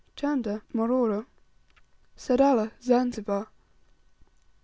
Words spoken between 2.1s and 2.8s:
21. Sadala,